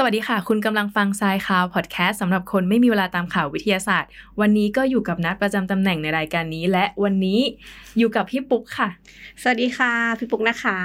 [0.00, 7.40] สวัสดีค่ะ คุณกำลังฟังทรายข่าวพอดแคสต์สำหรับคนไม่มีเวลาตามข่าววิทยาศาสตร์ วันนี้ก็อยู่กับนัดประจำตำแหน่งในรายการนี้ และวันนี้
[7.98, 8.88] อยู่กับพี่ปุ๊กค่ะ
[9.42, 10.78] สวัสดีค่ะ พี่ปุ๊กนะคะ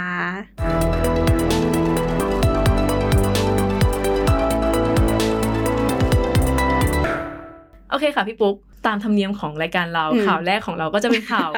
[7.89, 8.55] โอเคค่ะพี่ปุ๊ก
[8.87, 11.49] ตามธรรมเนียมของรายการเราอืมข่าวแรกของเราก็จะเป็นข่าว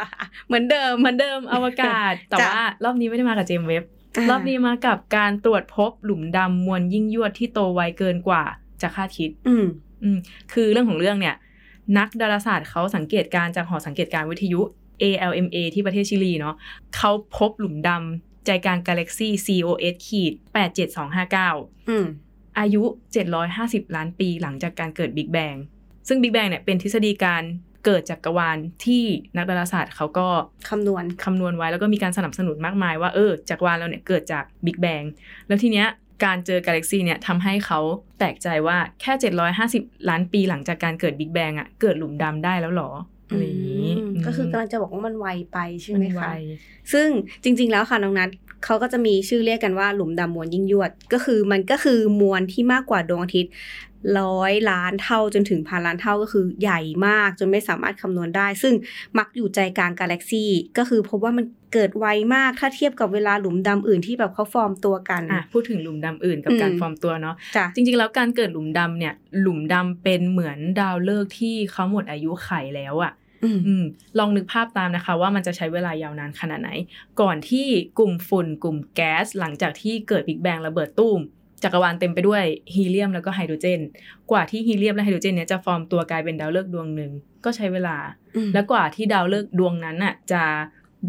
[0.48, 8.44] เหมือนเดิมเหมือนเดิมอวกาศ แต่จ้ะว่ารอบนี้ไม่ได้มากับเจมส์เว็บอ่า รอบนี้มากับการตรวจพบหลุมดำมวลยิ่งยวดที่โตไวเกินกว่า
[8.82, 9.66] จะคาดคิด อืม
[10.04, 10.18] อืม
[10.54, 11.36] คือเรื่องของเรื่องเนี่ย
[11.98, 14.62] นักดาราศาสตร์เขาสังเกตการณ์จากหอสังเกตการณ์วิทยุ
[15.02, 16.56] ALMA ที่ประเทศชิลีเนาะ
[16.96, 20.34] เขาพบหลุมดำใจกลางกาแล็กซี่ COS ขีด
[21.12, 22.06] 87259อืม
[22.60, 22.84] อายุ
[23.40, 25.56] 750 ล้านปีหลังจากการเกิดบิ๊กแบง
[26.08, 27.44] ซึ่งบิ๊กแบงเนี่ยเป็นทฤษฎีการ
[27.86, 29.04] เกิดจักรวาลที่
[29.38, 30.28] นักดาราศาสตร์เขาก็
[30.70, 35.04] คำนวณคำนวณไว้แล้วก็มีการสนับสนุนมากมายว่าเออจักรวาลเราเนี่ยเกิดจากบิ๊กแบง
[35.48, 35.88] แล้วทีเนี้ย
[36.26, 37.80] การเจอกาแล็กซีเนี่ยทำให้เขา
[38.18, 39.14] แปลกใจว่าแค่
[39.62, 42.92] 750 ล้านปีหลังจากการเกิดบิ๊กแบงอะเกิดหลุมดำได้แล้วเหรอ
[43.30, 46.32] อะไรอย่างนี้อืมก็คือกำลังจะบอกว่ามันไวไปใช่ไหมนวคะ
[46.94, 47.08] ซึ่ง
[47.44, 48.30] จริง ๆ แล้วค่ะน้องนัท
[48.66, 53.52] เขาก็จะมีชื่อเรียกกันว่าหลุมดำมวลยิ่งยวด ก็คือมันก็คือมวลที่มากกว่าดวงอาทิตย์
[54.20, 58.74] ร้อยล้านเท่าจนถึงพันล้านเท่าก็คือใหญ่มากจนไม่สามารถคำนวณได้ ซึ่ง
[59.18, 73.84] มักอยู่ใจกลางกาแล็กซี่ก็คือพบว่ามันเกิดไวมากถ้าเทียบกับเวลาหลุมดำอื่นที่แบบเขาฟอร์มตัวกันอะพูดถึงหลุมดำอื่นกับอืมการฟอร์มตัวเนาะจ้ะจริงๆแล้วการเกิดหลุมดำเนี่ย หลุมดำเป็นเหมือนดาวฤกษ์ที่เขาหมดอายุขัยแล้วอะอืมอืม
[74.20, 76.70] ลองนึกภาพตามนะคะ ว่ามันจะใช้เวลายาวนานขนาดไหน
[77.22, 77.68] ก่อนที่
[78.00, 81.20] กลุ่มฝุ่นกลุ่มแก๊สหลังจากที่เกิด Big Bang ระเบิดตุ้ม
[81.66, 82.44] จักรวาลเต็มไปด้วย
[82.76, 83.82] ฮีเลียมแล้วก็ไฮโดรเจน
[84.32, 87.12] กว่าที่ฮีเลียมและไฮโดรเจนเนี่ยจะฟอร์มตัวกลายเป็นดาวฤกษ์ดวงหนึ่ง
[87.46, 87.98] ก็ใช้เวลา
[88.36, 90.44] อืมแล้วกว่าที่ดาวฤกษ์ดวงนั้นน่ะจะ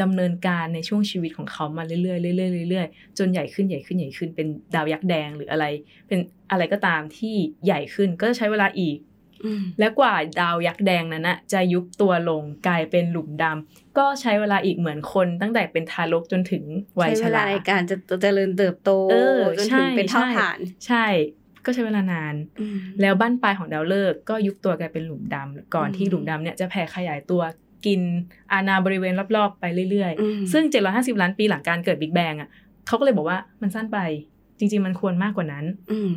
[0.03, 2.01] ดำเนินการในช่วงชีวิตของเขามาเรื่อ
[2.33, 5.65] ยๆเรื่อยๆเรื่อยๆจนใหญ่ขึ้นใหญ่ขึ้นใหญ่ขึ้นเป็นดาวยักษ์แดงหรืออะไร
[6.09, 6.19] เป็น
[6.51, 9.06] อะไรก็ตามที่ใหญ่ขึ้นก็จะใช้เวลาอีกอืม
[9.79, 16.65] และกว่าดาวยักษ์แดงนั้นน่ะจะยุบตัวลงกลายเป็นหลุมดำก็ใช้เวลาอีกเหมือนคนตั้งแต่เป็นทารกจนถึง
[17.01, 21.07] วัยใช้ชเวลาราในการจะเจริญเติบโตเออจนใช่ถึงเป็นเท่าใช่ฐาน ใช่
[21.65, 27.43] ก็ใช้เวลานานอืมแล้วบ้านปลายของดาวฤกษ์ก็ยุบตัวกลายเป็นหลุมดำก่อนอืมที่หลุมดำเนี่ยจะแผ่ขยายตัว
[27.87, 28.01] กิน
[28.53, 32.49] อาณาบริเวณรอบๆ ไปเรื่อยอืมๆซึ่ง 750 ล้านปีหลังการเกิดบิ๊กแบงอะ
[32.87, 33.99] เขาก็เลยบอกว่ามันสั้นไป
[34.59, 36.11] จริง ๆ มันควรมากกว่านั้น อืม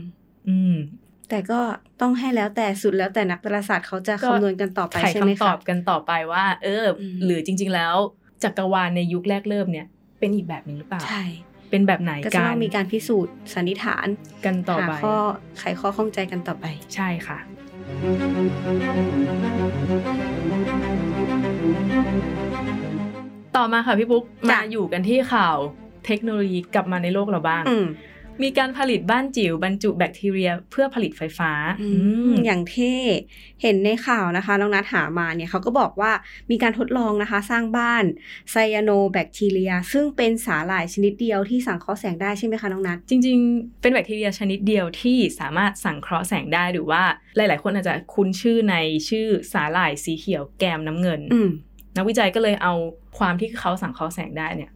[0.47, 0.75] อืม
[1.29, 1.59] แต่ก็
[2.01, 7.95] ต้องให้แล้วแต่สุดแล้วแต่นักดาราศาสตร์เขาจะก็คำนวณกันต่อไปไขใช่ไหมคำตคะอบกันต่อไปว่า เอออมหรือจริง ๆ แล้ว
[8.43, 9.87] จักรวาลในยุคแรกเริ่มเนี่ย
[10.19, 11.23] เป็นอีกแบบหนึ่งหรือเปล่าใช่
[11.69, 14.07] เป็นแบบไหนก็จะกัต้อนงมีการพิสูจน์สันนิษฐาน
[14.45, 15.15] กันต่อหาไปข้อ
[15.59, 17.37] ไขข้อข้องใจกันต่อไป ใช่ค่ะ
[23.57, 25.57] ต่อมาค่ะพี่ปุ๊กจ้ะมาอยู่กันที่ข่าว
[26.05, 27.75] เทคโนโลยีกลับมาในโลกเราบ้างอื
[28.39, 31.51] มมีการผลิตบ้านจิ๋วบรรจุแบคทีเรียเพื่อผลิตไฟฟ้า
[31.81, 32.95] อือืมมอย่างเท่
[33.61, 36.11] เห็นในข่าวนะคะ น้องนัทหามาเนี่ยเขาก็บอกว่า
[36.51, 38.03] มีการทดลองนะคะสร้างบ้าน
[38.51, 47.03] ไซยาโนแบคทีเรีย ซึ่งเป็นสาหร่ายชนิดเดียวที่สังเคราะห์แสงได้ใช่ไหมคะน้องนัทจริง ๆ เป็นแบคทีเรียชนิดเดียวที่สามารถสังเคราะห์แสงได้หรือว่า
[47.35, 48.75] หลาย ๆ คนอาจจะคุ้นชื่อใน
[49.09, 51.49] ชื่อสาหร่ายสีเขียวแกมน้ำเงินอืม
[51.95, 52.73] นักวิจัยก็เลยเอา
[53.17, 54.71] ความที่เขาสังเคราะห์แสงได้เนี่ย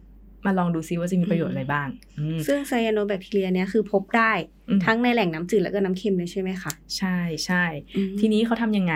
[0.46, 1.88] มาลองดูซิว่าจะมีประโยชน์อะไรบ้าง
[2.18, 4.32] อืมซึ่งไซยาโนแบคทีเรียเนี่ยคือพบได้
[4.68, 7.64] อืมทั้งในแหล่งน้ำจืดแล้วก็น้ำเค็มเลยใช่ไหมคะ ใช่ใช่
[7.96, 8.94] อืมทีนี้เขาทำยังไง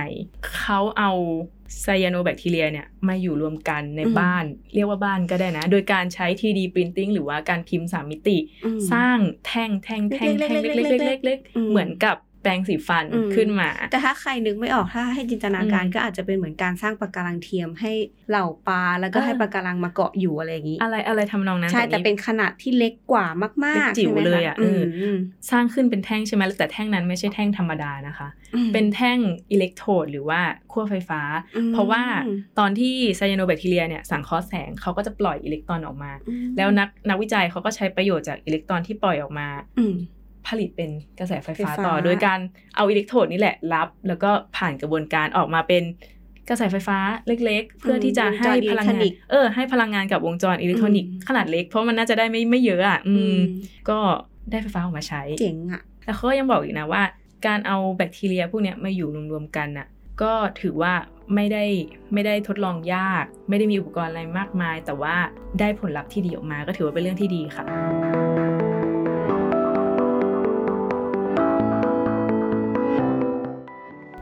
[0.58, 1.12] เขาเอา
[1.80, 4.44] ไซยาโนแบคทีเรียเนี่ยมาอยู่รวมกันในอืมบ้าน
[4.74, 17.92] เรียกว่าบ้านก็ได้นะ โดยการใช้ 3D printing หรือว่าการพิมพ์สามมิติอืมสร้างแท่งแท่งแท่งแท่งเล็เล็กกๆๆเล็กๆเล็กอืมๆเหมือนกับแปรงสีฟันอืมขึ้นมา แต่ถ้าใครนึกไม่ออกถ้าให้จินตนาการอืมก็อาจจะเป็นเหมือนการสร้างปะการังเทียมให้
[18.30, 25.18] เหล่าปลาแล้วก็เออให้ปะการังมาเกาะอยู่อะไรอย่างนี้อะไรอะไรทำนองนั้นใช่แต่นี่เป็นขนาดที่เล็กกว่ามากเล็กจิ๋วๆใช่ไหมเลยคอะเอออืม
[25.50, 29.18] สร้างขึ้นเป็นแท่งใช่ไหมแต่แท่งนั้นไม่ใช่แท่งธรรมดานะคะอืมเป็นแท่ง
[29.52, 30.40] อิเล็กโทรดหรือว่า
[30.72, 31.20] ขั้วไฟฟ้า
[31.56, 32.02] อืมเพราะว่า
[32.58, 39.48] ตอนที่ไซยาโนแบคทีเรียเนี่ยสังเคราะห์แสงเขาก็จะปล่อยอิเล็กตรอนออกมาอืมแล้วนักนักวิจัยเขาก็ใช้ประโยชน์จากอิเล็กตรอนที่ปล่อยออกมา
[39.78, 39.94] อืม
[40.48, 42.38] ผลิตเป็นกระแสไฟฟ้าไฟฟ้าต่อ โดยการ
[42.76, 45.82] เอาอิเล็กโทรดนี่แหละรับ แล้วก็ผ่านกระบวนการออกมาเป็น
[46.48, 53.40] กระแสไฟฟ้าเล็ก ๆ เพื่อที่จะให้พลังงานเออให้พลังงานกับวงจรอิเล็กทรอนิกส์ขนาดเล็ก เพราะมันน่าจะได้ไม่ไม่เยอะอะอือืมม
[53.90, 53.98] ก็
[54.50, 57.02] ได้ไฟฟ้าออกมาใช้เจ๋งอะแล้วเขาก็ยังบอกอีกนะว่า
[57.46, 59.86] การเอาแบคทีเรียพวกเนี้ยมาอยู่รวมๆกันน่ะ
[60.22, 60.94] ก็ถือว่า
[61.34, 61.64] ไม่ได้
[62.12, 65.14] ไม่ได้ทดลองยาก ไม่ได้มีอุปกรณ์อะไรมากมาย แต่ว่า
[65.60, 68.27] ได้ผลลัพธ์ที่ดีออกมาก็ถือว่าเป็นเรื่องที่ดีค่ะ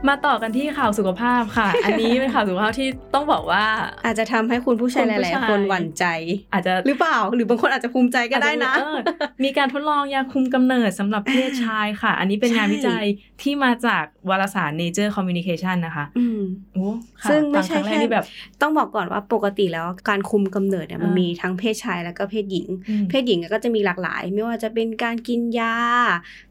[0.06, 3.64] มมาต่อกันที่ข่าวสุขภาพค่ะ อันนี้เป็นข่าวสุขภาพที่ต้องบอกว่า
[4.04, 6.04] อาจจะทำให้คุณผู้ชายคุณหผู้ลายชายๆคนหวั่นใจ
[6.52, 8.98] อาจจะหรือเปล่า หรือบางคนอาจจะภูมิใจก็ได้นะเออ
[9.44, 13.04] มีการทดลองยาคุมกำเนิดสำหรับเพศชายค่ะ อันนี้เป็นงานใช่วิจัย
[13.42, 16.40] ที่มาจาก วารสาร Nature Communication นะคะอืม
[16.74, 16.86] โอ้
[17.22, 18.26] ค่ะซึ่งไม่ฟัใช่ครั้งแรกแค่นี่แบบ
[18.62, 25.74] ต้องบอกก่อนว่าปกติแล้วการคุมกำเนิดเนี่ยมันอ่ามีมีทั้งเพศชายแล้วก็เพศหญิงอืมเพศหญิงก็จะมีหลากหลาย ไม่ว่าจะเป็นการกินยา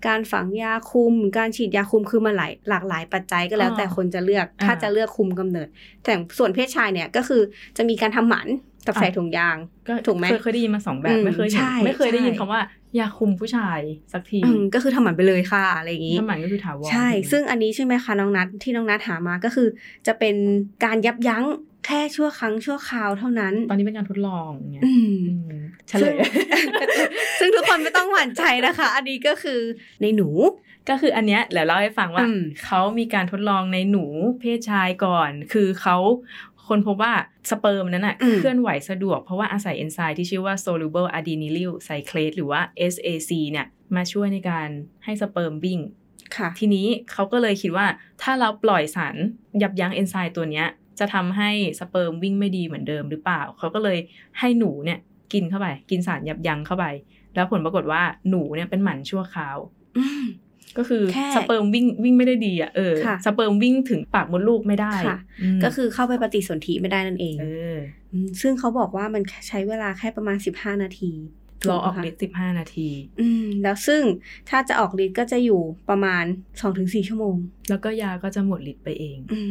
[0.08, 5.68] การฝังยาคุม การฉีดยาคุมคือมันหลายหลากหลายปัจจัยก็แล้วอ่าแต่คนจะเลือกอ่าถ้าจะเลือกคุมกำเนิด
[6.04, 7.42] แต่ส่วนเพศชายเนี่ยก็คือ
[7.78, 8.48] จะมีการทำหมัน
[8.88, 12.62] กับอ่าใส่ถุงยางก็ถูกไหมเคยเคยได้ยินมาสองแบอืบมไม่เคยเห็นใช่ไม่เคยได้ยินใช่คำว่า
[13.00, 13.80] ยาคุมผู้ชาย
[14.14, 19.68] สักทีอืมก็คือทำหมันไปเลยค่ะอะไรอย่างนี้ถ้าหมันก็คือถาวรใช่ถูกไหมซึ่งอันนี้ใช่ไหมคะน้องนัทที่น้องนัทหามาก็คือ
[20.08, 20.36] จะเป็น
[20.84, 21.46] การยับยั้ง
[21.86, 26.18] แค่ชั่วครั้งชั่วคราวเท่านั้น ตอนนี้เป็นการทดลองไงอืมอืมเฉลย
[27.40, 29.60] ซึ่งทุกคนไม่ต้องหวั่นใจนะคะ อันนี้ก็คือ
[30.02, 30.30] ในหนู
[30.90, 34.06] ก็คืออันเนี้ยเดี๋ยวเล่าให้ฟังว่าอืมเขามีการทดลองในหนู
[34.40, 35.98] เพศชายก่อน คือเขา
[36.68, 37.14] คนพบว่า
[37.50, 42.62] สเปิร์มนั้นอะเคลื่อนไหวสะดวกเพราะว่าอาศัยเอนไซม์ที่ชื่อว่า soluble adenylyl cyclase หรือว่า
[42.94, 44.70] SAC เนี่ยมาช่วยในการ
[45.04, 45.80] ให้สเปิร์มวิ่ง
[46.36, 47.88] ค่ะทีนี้เขาก็เลยคิดว่า
[48.22, 49.16] ถ้าเราปล่อยสาร
[49.62, 50.68] ยับยั้งเอนไซม์ตัวเนี้ย
[51.00, 53.98] จะทำให้สเปิร์มวิ่งไม่ดีเหมือนเดิมหรือเปล่า เขาก็เลย
[54.40, 55.00] ให้หนูเนี่ย
[55.34, 56.86] กินเข้าไป กินสารยับยั้งเข้าไป
[57.36, 59.58] แล้วผลปรากฏว่าหนูเนี่ยเป็นหมันชั่วคราว
[59.98, 60.26] อืม
[60.78, 65.18] ก็คือแค่สเปิร์มวิ่งวิ่งไม่ได้ดีอะเออค่ะสเปิร์มวิ่งถึงปากมดลูกไม่ได้ค่ะ
[65.58, 67.46] มก็คือเข้าไปปฏิสนธิไม่ได้นั่นเองเอ
[67.76, 67.78] อ
[68.26, 71.12] มซึ่งเขาบอกว่ามันใช้เวลาแค่ประมาณ 15 นาที
[71.70, 72.90] รอออกถูไหมฤทคะธิ์สิบห้านาที
[73.22, 74.02] อืม แล้วซึ่ง
[74.50, 76.24] ถ้าจะออกฤทธิ์ก็จะอยู่ประมาณ
[76.66, 77.36] 2-4ชั่วโมง
[77.70, 79.42] แล้วก็ยาก็จะหมดฤทธิ์ไปเอง อื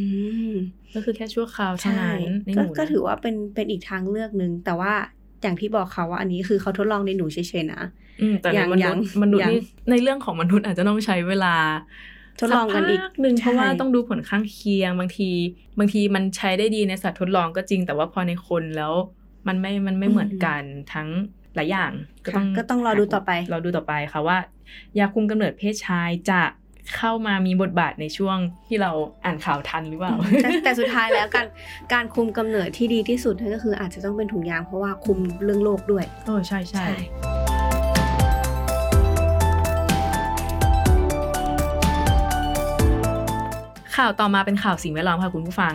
[0.50, 0.54] ม
[0.94, 4.94] ก็คือแค่ชั่วคราวเท่าใช่นั้นในหก็นูก็นะถือว่าเป็นเป็นอีกทางเลือกหนึ่งแต่ว่า
[5.44, 7.82] อย่างที่บอกค่ะว่าอันนี้คือเขาทดลองในหนูเฉยๆนะ
[8.20, 9.60] อืมแต่ในยังมนุยัษงย์มนุษย์ยังนี่
[9.90, 11.54] ในเรื่องของมนุษย์อาจจะต้องใช้เวลา
[12.40, 15.30] ทดลองกันอีกสัพัหนึ่งใช่เพราะว่าต้องดูผลข้างเคียงบางที
[15.78, 18.92] บางทีมันใช้ได้ดีในสัตว์ทดลองก็จริง แต่ว่าพอในคนแล้ว
[19.48, 20.62] มันไม่มันไม่เหมือนกัน
[20.92, 21.08] ทั้ง
[21.54, 21.92] หลายอย่าง
[22.24, 24.38] ก็ต้องค่ะก็ต้องรอดูต่อไปรอดูต่อไปค่ะว่า
[24.98, 26.42] ยาคุมกำเนิดเพศชายจะ
[26.96, 28.90] เข้ามามีบทบาทในช่วงที่เรา
[29.24, 31.46] อ่านข่าวทันหรือเปล่าแต่แต่สุดท้ายแล้วการ
[31.92, 36.84] การคุมกำเนิดที่ดีที่สุดก็คืออาจจะต้องเป็นถุงยางเพราะว่าคุมเรื่องโรคด้วยโอ้ใช่ใช่
[43.96, 45.74] ข่าวต่อมาเป็นข่าวสิ่งแวดล้อมค่ะคุณผู้ฟัง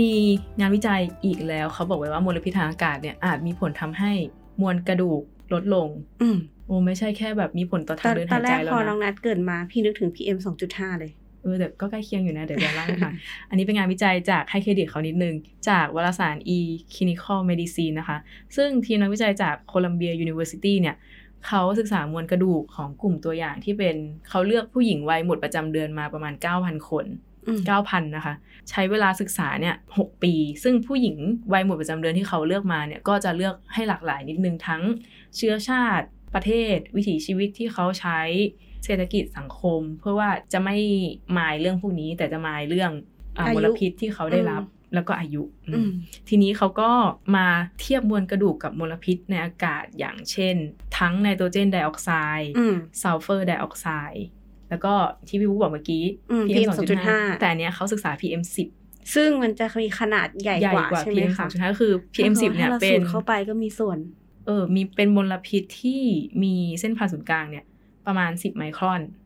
[0.00, 0.12] มี
[0.60, 4.12] งานวิจัยอีกแล้วเขาบอกไว้ว่า มลพิษทางอากาศเนี่ยอาจมีผลทำให้
[4.60, 5.22] มวลกระดูก
[5.52, 5.88] ลดลง
[6.22, 6.36] อืม
[6.66, 10.38] โอ้ไม่ใช่แค่แบบมีผลต่อตทาองนเดินตอหานยแรใจกแล้พวอน้องนะนัดเกิดมาพี่นึกถึง PM
[10.68, 11.12] 2.5เลย
[11.42, 13.12] เออแต่ก็ใกล้เคียงอยู่นะ เดี๋ยวจะเล่าให้ฟัง
[13.48, 15.34] อันนี้เป็นงานวิจัยจากให้เครดิตเขานิดนึง
[15.68, 16.58] จากวารสาร e
[16.94, 18.18] clinical medicine นะคะ
[18.56, 20.96] ซึ่งทีมนักวิจัยจากโคลัมเบีย University เนี่ย
[21.46, 23.96] เขาศึกษามวลกระดูกของกลุ่มตัวอย่างที่เป็น
[24.28, 27.33] เขาเลือกผู้หญิงวัยหมดประจำเดือนมาประมาณ 9,000 คนอืม
[27.66, 28.34] 9,000นะคะ
[28.70, 31.16] ใช้เวลาศึกษาเนี่ย6ปี ซึ่งผู้หญิง
[31.52, 34.82] วัยหมดประจำเดือนที่เขาเลือกมาเนี่ยก็จะเลือกให้หลากหลายนิดนึงทั้ง
[35.36, 38.20] เชื้อชาติประเทศ วิถีชีวิตที่เขาใช้
[38.84, 40.76] เศรษฐกิจสังคม เพื่อว่าจะไม่
[41.38, 42.92] มายเรื่องพวกนี้ แต่จะมายเรื่อง
[43.38, 45.90] อ่าอายุมลพิษที่เขาได้รับอืมแล้วก็อายุอืมอืม
[46.28, 46.90] ทีนี้เขาก็
[47.36, 47.46] มา
[47.80, 50.56] เทียบมวลกระดูกกับมลพิษในอากาศอย่างเช่น
[50.98, 52.10] ทั้งไนโตรเจนไดออกไซ
[52.40, 54.24] ด์อืมซัลเฟอร์ไดออกไซด์
[54.74, 54.94] แล้วก็
[55.28, 56.70] ที่พี่บุ๊กบอกเมื่อกี้อืม PM
[57.04, 58.42] 2.5แต่อันเนี้ยเขาศึกษา PM
[58.76, 63.98] 10ซึ่งมันจะมีขนาดใหญ่ใหญ่กว่ากว่าใช่ไหม PM คะ2.5ก็คือ PM 10เนี่ยถ้าราเป็สูนดเข้าไปก็มีส่วน
[64.46, 66.00] เออ มีเป็นมลพิษที่
[66.42, 67.64] มีเส้นผ่าศูนย์กลางเนี่ย
[68.06, 69.23] ประมาณ10ไมครอนอืม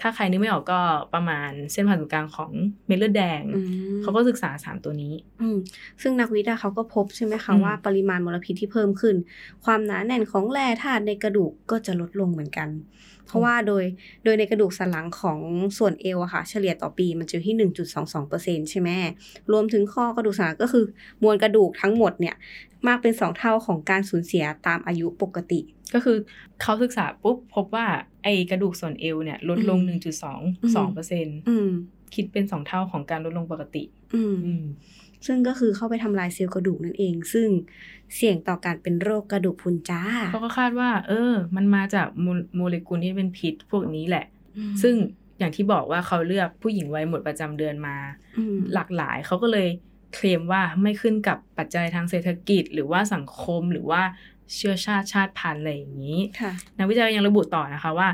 [0.00, 0.80] ถ้าใครนึกไม่ออกก็
[1.14, 2.50] ประมาณเส้นผ่าศูนย์กลางของ
[2.86, 3.60] เม็ดเลือดแดงอื
[3.98, 5.56] มเขาก็ศึกษาสามตัวนี้อืม
[6.02, 9.16] ซึ่งนักวิทยาเขาก็พบใช่ไหมคะอืมว่าปริมาณมลพิษที่เพิ่มขึ้น
[9.64, 12.70] ความหนาแน่นของแร่ธาตุในกระดูกก็จะลดลงเหมือนกัน
[13.26, 13.84] เพราะว่าโดย
[14.24, 15.38] โดยในกระดูกสันหลังของ
[15.78, 17.56] ส่วนเอวอะค่ะ เฉลี่ยต่อปีมันจะอยู่ที่
[18.18, 18.90] 1.22%ใช่ไหม
[19.52, 20.84] รวมถึงข้อกระดูกสันหลังก็คือ
[21.22, 22.36] มวลกระดูกทั้งหมดเนี่ย
[22.86, 25.60] มากเป็น 2 เท่าของการสูญเสียตามอายุปกติ
[25.92, 26.16] ก็คือ
[26.62, 27.86] เขาศึกษาปุ๊บพบว่า
[28.24, 31.70] ไอกระดูกส่วนเอวเนี่ยลดลงอืม1.22เปอร์เซ็นต์อืม
[32.14, 33.84] คิดเป็นสองเท่าของการลดลงปกติ
[34.14, 34.64] อืมอืม
[35.26, 37.48] ซึ่งก็คือเข้าไปทำลายเซลล์กระดูกนั่นเอง ซึ่ง
[38.14, 44.24] เสี่ยงต่อการเป็นโรคกระดูกพรุนจ้าเขาก็คาดว่า เออ มันมาจากโมโมเลกุลที่เป็นพิษพวกนี้แหละ
[44.58, 44.94] อืมซึ่ง
[45.38, 47.96] อย่างที่บอกว่าเขาเลือกผู้หญิงวัยหมดประจำเดือนมา
[48.38, 49.68] อืมหลากหลายเขาก็เลย
[50.14, 54.02] เคลมว่าไม่ขึ้นกับปัจจัยทางเศรษฐกิจ หรือว่าสังคมหรือว่า
[54.54, 58.08] เชื้อชาติชาติพันธุ์อะไรอย่างนี้ค่ะนักวิจัยยังระบุต่อนะคะว่า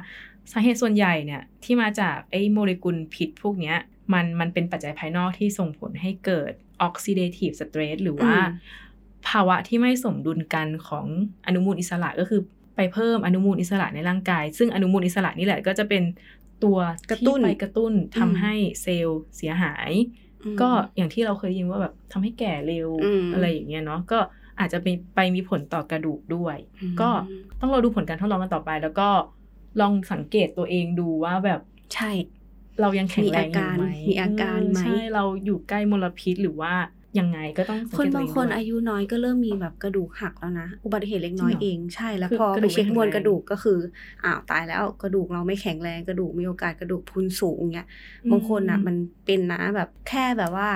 [0.52, 3.76] สาเหตุส่วนใหญ่เนี่ยที่มาจากไอ้โมเลกุลพิษพวกเนี้ย
[4.12, 6.52] มันมันเป็นปัจจัยภายนอกที่ส่งผลให้เกิด
[6.86, 8.54] oxidative stress หรือว่าอื
[8.84, 8.86] ม
[9.28, 11.06] ภาวะที่ไม่สมดุลกันของ
[11.46, 12.40] อนุมูลอิสระก็คือ
[12.76, 16.02] ไปเพิ่มอนุมูลอิสระในร่างกาย ซึ่งอนุมูลอิสระนี่แหละก็จะเป็น
[16.64, 16.78] ตัว
[17.10, 19.90] กระตุ้นที่ไปกระตุ้นอืมทำให้เซลล์เสียหาย
[20.60, 24.18] ก็อย่างที่เราเคยยินว่าแบบทำให้แก่เร็วอืมอะไรอย่างเงี้ยเนาะก็
[24.58, 24.86] อาจจะไป
[25.16, 27.10] ไปมีผลต่อกระดูกด้วยอืมก็
[27.60, 29.08] ต้องเราดูผลการทดลองกันต่อไป แล้วก็
[29.80, 31.60] ลองสังเกตตัวเองดูว่าแบบ
[31.94, 32.10] ใช่
[32.80, 36.74] เรายังแข็งแรงอยู่ไหมมีอาการไหมเออใช่เราอยู่ใกล้มลพิษหรือว่า
[37.18, 43.78] ยังไงก็ต้องสังคนเกตตัวบางเองคนด้วยอายุน้อยก็เริ่มมีแบบกระดูกหักแล้วนะ อุบัติเหตุเล็กน้อยจริงเหรอเองใช่แล้วคือพอกระไปดูกเช็คไม่แข็งมวลแรงกระดูกก็คือ
[44.24, 47.88] อ้าวตายแล้วกระดูกเราไม่แข็งแรงกระดูกมีโอกาสกระดูกพรุนสูงเงี้ย
[48.30, 48.96] บางคนอะมัน
[49.26, 50.70] เป็นนะแบบแค่แบบว่า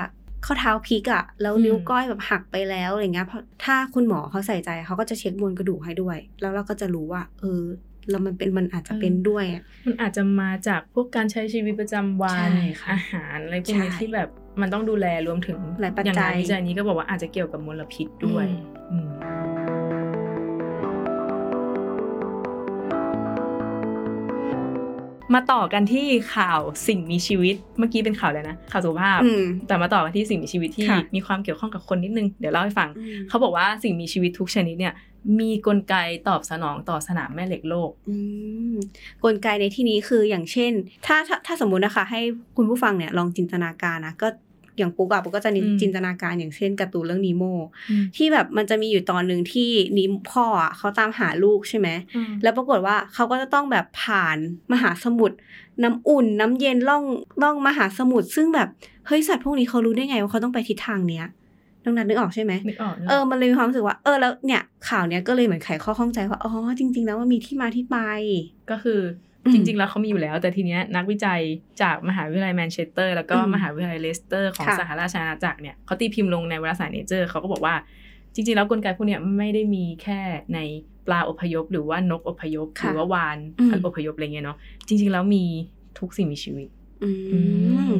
[0.46, 7.62] ข้อเท้าพลิกอะแล้วอืมนิ้วก้อยแบบหักไปแล้วอะไรเงี้ยเพราะถ้าคุณหมอเขาใส่ใจเขาก็จะเช็คมวลกระดูกให้ด้วย แล้วเราก็จะรู้ว่า เออ
[8.10, 14.28] แล้วมันเป็นมันอาจจะเป็นด้วยอะมันอาจจะมาจากพวกการใช้ชีวิตประจำวันใช่ค่ะอาหารอะไรพวกนี้ใช่ที่แบบ
[14.60, 18.46] มันต้องดูแลรวมถึงหลายปัจอย่างจังายนวิจัยนี้ก็บอกว่าอาจจะเกี่ยวกับมลพิษด้วย
[25.34, 34.94] มาต่อกันที่ข่าวสิ่งมีชีวิต เมื่อกี้เป็นข่าวเลยนะ ข่าวสุขภาพอืมแต่มาต่อกันที่สิ่งมีชีวิตที่ค่ะมีความเกี่ยวข้องกับคนนิดนึง เดี๋ยวเล่าให้ฟังอืมเขาบอกว่าสิ่งมีชีวิตทุกชนิดเนี่ย
[35.40, 35.94] มีกลไก
[36.28, 38.16] ตอบสนองต่อสนามแม่เหล็กโลกอื
[38.74, 38.76] ม
[39.24, 40.72] กลไกในที่นี้คืออย่างเช่น
[41.06, 42.20] ถ้าถ้าถ้าสมมุตินะคะ ให้
[42.56, 44.28] คุณผู้ฟังเนี่ยลองจินตนาการนะก็
[44.78, 47.44] อย่างปุ๊กอะปุ๊กก็จะนิอืมจินตนาการอย่างเช่นการ์ตูนเรื่องนีโม
[48.16, 51.88] ที่แบบมันจะมีอยู่ตอนหนึ่งที่นิมพ่ออะเขาตามหาลูกใช่ไหม
[52.42, 54.36] แล้วปรากฏว่าเขาก็จะต้องแบบผ่าน
[54.72, 55.36] มหาสมุทร
[55.82, 57.04] น้ำอุ่นน้ำเย็นล่อง
[57.42, 58.68] ล่องมหาสมุทรซึ่งแบบ
[59.06, 61.26] เฮ้ยสัตว์พวกนี้เขารู้ได้ไงว่าเขาต้องไปทิศทางเนี้ย
[61.84, 67.96] น้องนัทนึกออกใช่ไหมนึกออกนึกเออออกมันเลยมีความรู้สึกว่า เออ แล้วเนี่ยข่าวเนี้ยก็เลยเหมือนไขข้อข้องใจว่า อ๋อ จริง ๆ แล้วมันมีที่มาที่ไป
[68.70, 71.40] ก็คืออม จริง ๆ แล้วเขามีอยู่แล้ว แต่ทีเนี้ยนักวิจัย
[71.82, 77.74] จากมหาวิทยาลัยแมนเชสเตอร์ แล้วก็อืมมหาวิทยาลัยเลสเตอร์ของค่ะสหราชอาณาจักรเนี่ยเขาตีพิมพ์ลงในวารสาร Nature เขาก็บอกว่า
[78.34, 80.20] จริง ๆ แล้วกลไกพวกเนี้ยไม่ได้มีแค่
[80.54, 80.58] ใน
[81.06, 85.44] ปลาอพยพ หรือว่านกอพยพหค่ะรือว่าวานอืมพันธุ์อพยพอะไรเงี้ยเนาะจริง ๆ แล้วมี
[85.98, 86.68] ทุกสิ่งมีชีวิต
[87.04, 87.40] อือื
[87.88, 87.92] มม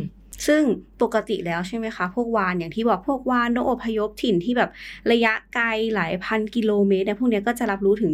[0.47, 0.63] ซึ่ง
[1.03, 4.71] ปกติแล้วใช่ไหมคะ พวกวานอย่างที่บอกพวกวานนกอพยพถิ่นที่แบบ
[5.13, 8.13] ระยะไกลหลายพันกิโลเมตรเนี่ยพวกเนี้ยก็จะรับรู้ถึง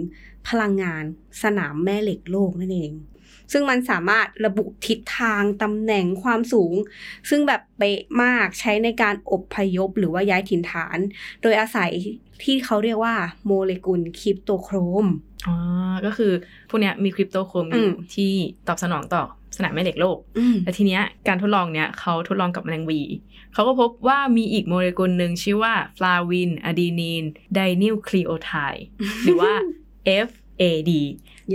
[0.48, 1.04] พลังงาน
[1.42, 2.92] สนามแม่เหล็กโลกนั่นเอง
[3.52, 6.74] ซึ่งมันสามารถระบุทิศทางตำแหน่งความสูง
[7.30, 10.98] ซึ่งแบบเป๊ะมากใช้ในการอพยพหรือว่าย้ายถิ่นฐาน
[11.42, 11.90] โดยอาศัย
[12.44, 13.14] ที่เขาเรียกว่า
[13.44, 15.06] โมเลกุล cryptochrome
[15.46, 15.56] อ๋อ
[16.06, 16.32] ก็คือ
[16.68, 18.32] พวกเนี้ยมี cryptochrome อยู่มที่
[18.68, 19.22] ตอบสนองต่อ
[19.56, 23.02] สนามแม่เหล็กโลกอืมแต่ทีเนี้ยการทดลองเนี้ยเขาทดลองกับแมลงหวี
[23.52, 28.84] เขาก็พบว่ามีอีกโมเลกุลหนึ่งชื่อว่า flavin adenine dinucleotide
[29.22, 29.52] หรือว่า
[30.28, 30.90] FAD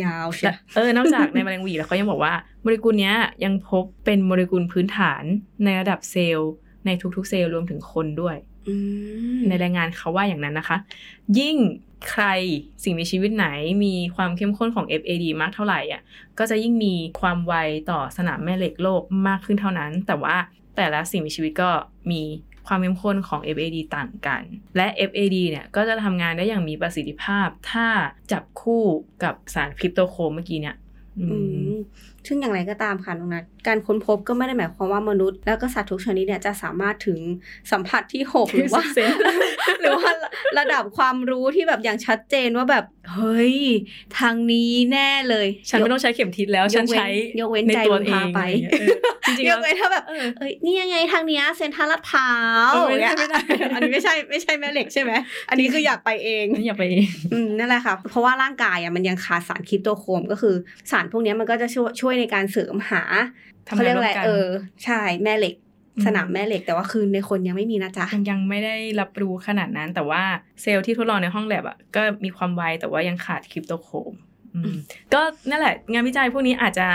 [0.01, 5.23] ยาวใช่และเออนอกจากในแมลงหวีแล้วเขายังบอกว่าโมเลกุลเนี้ยยังพบเป็นโมเลกุลพื้นฐาน
[5.63, 6.51] ในระดับเซลล์
[6.85, 8.35] ในทุกๆ เซลล์รวมถึงคนด้วย
[8.67, 8.75] อื
[9.37, 10.77] มในรายงานเขาว่าอย่างนั้นนะคะ
[11.39, 11.57] ยิ่ง
[12.11, 12.25] ใคร
[12.83, 13.47] สิ่งมีชีวิตไหน
[13.83, 16.01] มีความเข้มข้นของ FAD มากเท่าไหร่อะ
[16.39, 17.53] ก็จะยิ่งมีความไว
[17.91, 20.35] ต่อสนามแม่เหล็กโลกมากขึ้นเท่านั้น แต่ว่า
[20.75, 21.69] แต่ละสิ่งมีชีวิตก็
[22.11, 22.21] มี
[22.67, 24.41] ความเข้มข้นของ FAD ต่างกัน
[24.77, 27.87] และ FAD เนี่ยก็จะทำงานได้อย่างมีประสิทธิภาพ ถ้า
[28.31, 28.83] จับคู่
[29.23, 30.75] กับสารคริปโตโคมเมื่อกี้เนี่ย
[31.19, 31.27] อื
[31.71, 31.72] ม
[32.27, 37.19] ซึ่งอย่างไรก็ตามค่ะน้องนัทการค้นพบก็ไม่ได้หมายความว่ามนุษย์ แล้วก็สัตว์ทุกชนิดเนี่ยจะสามารถถึง
[37.71, 39.11] สัมผัสที่หกหรือว่าเซน
[39.81, 40.11] หรือว่า
[40.59, 43.57] ระดับความรู้ที่แบบอย่างชัดเจนว่าแบบเฮ้ย
[44.19, 47.09] ทางนี้แน่เลย ฉันไม่ต้องใช้เข็มทิศแล้วยกฉันเว้นใช้
[47.39, 52.31] ยกเว้นในใจตัวมึงเอพางไปอะไรอย่างเงี้ยเออจริงๆยแล้กวเว้นถ้าแบบเออเอ้ยนี่ยังไงทางเนี้ยเซ็นทรัลลาดพร้า
[52.69, 53.39] วเออไม่ได้เนี่ยไม่ได้
[53.73, 55.11] อันนี้ไม่ใช่ไม่ใช่แม่เหล็กใช่ไหม
[55.49, 56.83] อันนี้คืออยากไปเองอย่าไป
[57.33, 60.55] อืมนั่นแหละค่ะเพราะว่าร่างกายอะมันยังขาดสารคริปโตโครมก็คือ
[60.91, 63.03] สารพวกเนี้ยมันก็จะช่วยช่วยในการเสริมหา
[63.67, 64.47] ทำเขางานเรียกร่วอะไรมกันเออ
[64.83, 65.55] ใช่แม่เหล็ก
[65.95, 70.23] อืมสนามแม่เหล็กแต่ว่าคือในคนยังไม่มีนะจ๊ะยังยังไม่ได้รับรู้ขนาดนั้น แต่ว่า
[70.61, 74.13] เซลล์ที่ทดลองในห้องแลบอะก็มีความไวแต่ว่ายังขาดคริปโตโครม
[74.53, 74.77] อืมอืม
[75.13, 76.87] ก็นั่นแหละ งานวิจัยพวกนี้อาจจะ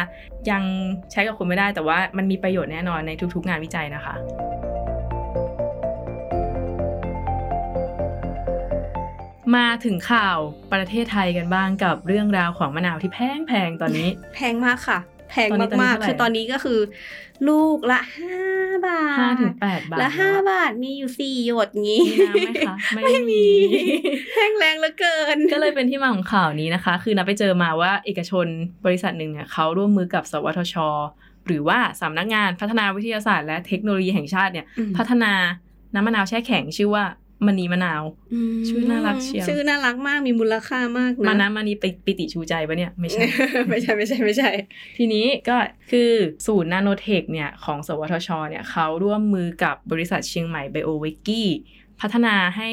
[0.50, 0.62] ยัง
[1.12, 4.14] ใช้กับคนไม่ได้ แต่ว่ามันมีประโยชน์แน่นอนในทุกๆ งานวิจัยนะคะ
[9.56, 10.38] มาถึงข่าว
[10.72, 14.98] ประเทศไทยกันบ้างกับเรื่องราวของมะนาวที่แพงแพงๆตอนนี้ แพงมากค่ะ
[15.30, 16.78] แพงตอนนี้ตอนนี้มากเท่าไหร่ๆคือตอนนี้ก็คือ
[17.48, 18.36] ลูกละห้า
[18.86, 23.44] บาทห้าถึงแปดบาทและห้าบาทมีอยู่สี่หยดงี้มีน้ำไหมคะไม่มี
[24.32, 28.46] แพงแรงเหลือเกิน ก็เลยเป็นที่มาของข่าวนี้นะคะ คือนับไปเจอมาว่าเอกชน
[28.84, 30.76] บริษัทหนึ่งเนี่ยเขาร่วมมือกับ สวทช
[31.46, 35.32] หรือว่าสำนักงานพัฒนาวิทยาศาสตร์ และเทคโนโลยีแห่งชาติเนี่ยอืมพัฒนา
[35.94, 37.04] น้ำมะนาวแช่แข็งชื่อว่า
[37.46, 38.02] มณีมะนาว
[38.56, 43.22] มชื่อน่ารักเชียวชื่อน่ารักมากมีมูลค่ามากนะมานะมานีไปปิติชูใจปะเนี่ยไม่ใช่
[43.68, 44.50] ไม่ใช่ไม่ใช่ไม่ใช่
[44.98, 45.56] ทีนี้ก็
[45.90, 46.10] คือ
[46.46, 51.48] ศูนย์นาโนเทคเนี่ยของสวทชเนี่ยเขาร่วมมือกับบริษัทเชียงใหม่ไบโอเวกกี้
[52.00, 52.70] พัฒนาให้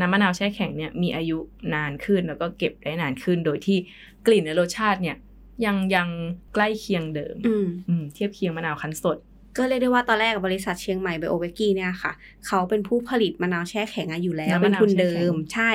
[0.00, 1.38] น้ำมะนาวแช่แข็งเนี่ยมีอายุ
[1.74, 3.78] นานขึ้นแล้วก็เก็บได้นานขึ้นโดยที่
[4.26, 5.16] กลิ่นและรสชาติเนี่ย
[5.64, 6.08] ยังยัง
[6.54, 9.18] ใกล้เคียงเดิมอืมอืมเทียบเคียงมะนาวคั้นสด
[9.58, 12.12] ก็เรียกได้ว่าตอนแรกบริษัทเชียงใหม่ไบโอเวกี้เนี่ยค่ะ
[12.46, 15.70] เขาเป็นผู้ผลิตมะนาวแช่แข็งอะอยู่แล้วน้ำเป็มะนนาวทุนแช่เดิแข็งมใช่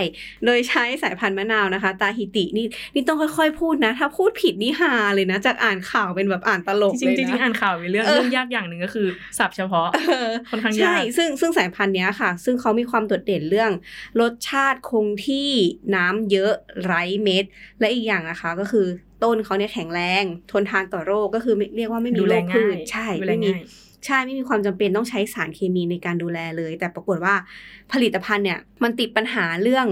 [0.46, 9.08] โดยใช้สายพันธุ์มะนาวนะคะ ตาฮิตินี่นี่ต้องค่อยๆ พูดนะ ถ้าพูดผิดนี่ฮาเลยนะ จากอ่านข่าวเป็นแบบอ่านตลกจเลริงยๆจริงๆนะอ่านข่าวมีเรื่องเออเรื่องยากอย่างหนึ่งก็คือ
[9.38, 13.72] ศัพท์เฉพาะเออค่อนข้างยากใช่ซึ่งซึ่งสายพันธุ์เนี้ยค่ะ ซึ่งเขามีความโดดเด่นเรื่อง
[14.22, 15.50] รสชาติคงที่
[15.96, 16.54] น้ำเยอะ
[16.86, 17.46] ไร้เม็ด
[17.80, 18.88] และอีกอย่างนะคะก็คือ
[19.24, 23.64] ต้นเขาเนี่ยแข็งแรง ทนทานต่อโรคก็คือไม่เรียกว่าไม่มีดูโรแลคพืง่ายชใช่ดูแลไม่มีง่าย
[24.06, 27.36] ใช่ไม่มีความจำเป็นต้องใช้สารเคมีในการดูแลเลย แต่ปรากฏว่า
[27.92, 29.88] ผลิตภัณฑ์เนี่ยมันติดปัญหาเรื่อง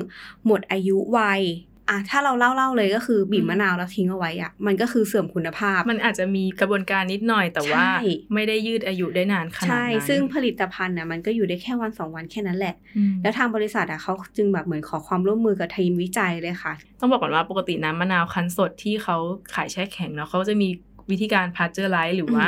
[0.45, 1.41] หมดอายุวัย
[1.89, 19.17] อะถ้าเราเล่าเล่าๆเลยก็คือบีบมะนาวแล้วทิ้งเอาไว้อะมันก็คือเสื่อมคุณภาพ มันอาจจะมีกระบวนการนิดหน่อยแต่ว่าใช่ไม่ได้ยืดอายุได้นานขนาดใช่นั้นซึ่งผลิตภัณฑ์น่ะมันก็อยู่ได้แค่วันสองวันแค่นั้นแหละอืมแล้วทางบริษัทอะเขาจึงแบบเหมือนขอความร่วมมือกับทีมวิจัยเลยค่ะ ต้องบอกก่อนว่าปกติน้ำมะนาวคั้นสดที่เขา
[19.53, 20.69] ขายแช่แข็งเนาะเขาจะมี
[21.11, 22.47] วิธีการพาสเจอร์ไลท์หรือว่า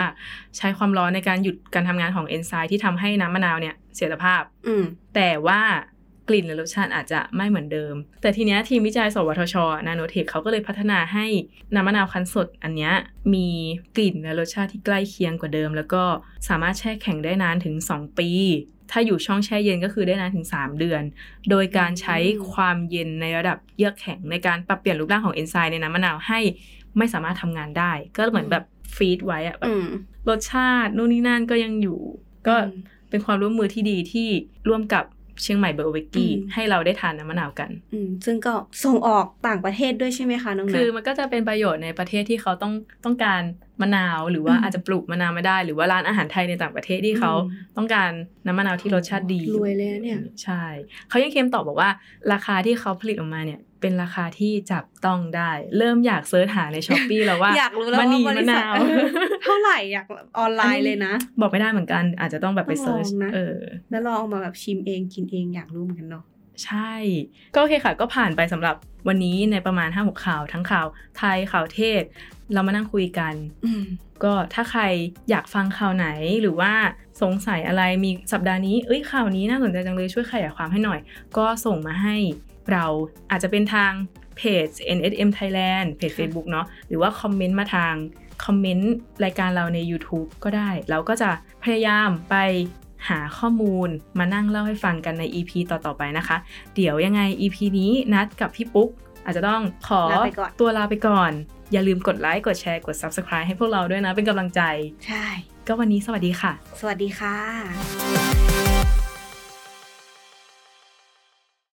[0.57, 4.83] ใช้ความร้อนในการหยุดการทำงานของเอนไซม์ที่ทำให้น้ำมะนาวเนี่ยเสียสภาพ อืม
[5.15, 5.61] แต่ว่า
[6.31, 9.55] กลิ่นและรสชาติอาจจะไม่เหมือนเดิม แต่ทีเนี้ยทีมวิจัย สวทช
[9.87, 11.25] นาโนเทคเขาก็เลยพัฒนาให้
[11.75, 12.93] น้ำมะนาวคั้นสดอันเนี้ย
[13.33, 13.47] มี
[13.95, 16.03] กลิ่นและรสชาติที่ใกล้เคียงกว่าเดิม แล้วก็
[16.47, 18.29] สามารถแช่แข็งได้นานถึง 2 ปี
[18.91, 21.03] ถ้าอยู่ช่องแช่เย็นก็คือได้นานถึง 3 เดือน
[21.49, 22.17] โดยการใช้
[22.51, 26.39] ความเย็นในระดับเยือกแข็งในการปรับเปลี่ยนรูปร่างของเอนไซม์ในน้ำมะนาวให้
[26.97, 28.63] ไม่สามารถทำงานได้ ก็เหมือนแบบ
[28.95, 29.73] ฟีดไว้อะแบบ
[30.29, 31.99] รสชาตินู่นนี่นั่นก็ยังอยู่
[32.47, 32.55] ก็
[33.09, 34.27] เป็นความร่วมมือที่ดีที่
[34.69, 35.03] ร่วมกับ
[35.41, 42.73] เชียงใหม่เบอร์เวกกี้อืมให้เราได้ทานน้ำมะนาวกันอืมซึ่งก็ส่งออกต่างประเทศด้วยใช่ไหมคะน้องนัทคือมันก็จะเป็นประโยชน์ในประเทศที่เขาต้อง
[43.05, 43.41] ต้องการ
[43.81, 48.11] มะนาวหรือว่าอืมอาจจะปลูกมะนาวไม่ได้ หรือว่าร้านอาหารไทยในต่างประเทศที่เขาอืมต้องการ
[48.47, 50.63] น้ำมะนาวที่รสชาติดีรวยเลยนะเนี่ยใช่
[51.09, 51.89] เขายังเคลมต่อบอกว่า
[52.31, 58.73] ราคาที่เขาผลิตออกมาเนี่ยเป็นราคาที่จับต้องได้ เริ่มอยาก search หาใน Shopee แล้วว่าอยากรู้แล้วมะว่ามะนาวบริษัทนี้
[59.43, 60.05] เท่าไหร่อยาก
[60.39, 63.57] ออนไลน์เลยนะ บอกไม่ได้เหมือนกัน อาจจะต้องแบบไปต้องลองเซิร์ชนะเออ
[63.91, 66.23] แล้วลองเอามาแบบชิมเองกินเองอยากรู้เหมือนกันเนาะ
[66.65, 66.93] ใช่
[67.53, 68.75] ก็โอเคค่ะ ก็ผ่านไปสำหรับ
[69.07, 72.03] วันนี้ในประมาณห้าหกข่าวทั้งข่าวไทยข่าวเทศ
[72.53, 73.33] เรามานั่งคุยกัน
[73.65, 73.83] อืม
[74.23, 74.83] ก็ถ้าใคร
[75.29, 76.07] อยากฟังข่าวไหน
[76.41, 76.73] หรือว่า
[77.21, 80.99] สงสัยอะไรมีสัปดาห์นี้เอ้ยข่าวนี้น่าสนใจจังเลยช่วยขยายความให้หน่อย
[81.37, 82.15] ก็ส่งมาให้
[82.71, 82.85] เรา
[83.31, 83.91] อาจจะเป็นทาง
[84.37, 87.93] เพจ NSM Thailand เพจ Facebook เนาะหรือว่าคอมเมนต์มาทาง
[88.45, 91.29] คอมเมนต์รายการเราใน YouTube ก็ได้ เราก็จะ
[91.63, 92.35] พยายามไป
[93.09, 96.37] หาข้อมูลมานั่งเล่าให้ฟังกันใน EP ต่อๆไปนะคะ
[96.75, 98.89] เดี๋ยวยังไง EP นี้นัดกับพี่ปุ๊ก
[99.25, 101.31] อาจจะต้องขอลาไปก่อนตัวลาไปก่อน
[101.71, 104.61] อย่าลืมกดไลค์กดแชร์กด Subscribe ให้พวกเราด้วยนะ เป็นกำลังใจ
[105.05, 105.25] ใช่
[105.67, 108.60] ก็วันนี้สวัสดีค่ะ สวัสดีค่ะ